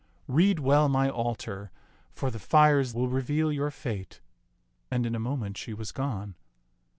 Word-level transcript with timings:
Read 0.27 0.57
well 0.57 0.89
my 0.89 1.07
altar, 1.11 1.69
for 2.11 2.31
the 2.31 2.39
fires 2.39 2.91
will 2.95 3.07
reveal 3.07 3.51
your 3.51 3.69
fate"; 3.69 4.19
and 4.91 5.05
in 5.05 5.13
a 5.13 5.19
moment 5.19 5.57
she 5.59 5.75
was 5.75 5.91
gone. 5.91 6.33